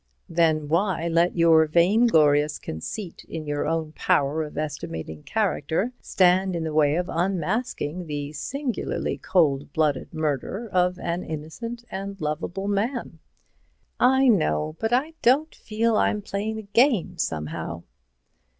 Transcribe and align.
"Then 0.29 0.67
why 0.67 1.07
let 1.07 1.35
your 1.37 1.67
vainglorious 1.67 2.57
conceit 2.57 3.23
in 3.29 3.45
your 3.45 3.67
own 3.67 3.91
power 3.91 4.41
of 4.41 4.57
estimating 4.57 5.21
character 5.21 5.93
stand 6.01 6.55
in 6.55 6.63
the 6.63 6.73
way 6.73 6.95
of 6.95 7.07
unmasking 7.07 8.07
the 8.07 8.33
singularly 8.33 9.19
cold 9.19 9.71
blooded 9.73 10.11
murder 10.11 10.67
of 10.73 10.97
an 10.97 11.23
innocent 11.23 11.85
and 11.91 12.19
lovable 12.19 12.67
man?" 12.67 13.19
"I 13.99 14.27
know—but 14.27 14.91
I 14.91 15.13
don't 15.21 15.53
feel 15.53 15.95
I'm 15.97 16.23
playing 16.23 16.55
the 16.55 16.63
game 16.63 17.19
somehow." 17.19 17.83